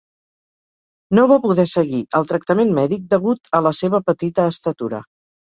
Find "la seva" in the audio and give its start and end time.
3.69-4.01